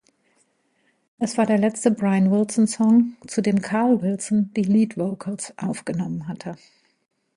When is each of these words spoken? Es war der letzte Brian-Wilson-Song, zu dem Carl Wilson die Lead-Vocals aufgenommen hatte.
Es 1.19 1.37
war 1.37 1.45
der 1.45 1.59
letzte 1.59 1.91
Brian-Wilson-Song, 1.91 3.17
zu 3.27 3.43
dem 3.43 3.61
Carl 3.61 4.01
Wilson 4.01 4.49
die 4.55 4.63
Lead-Vocals 4.63 5.53
aufgenommen 5.59 6.27
hatte. 6.27 6.55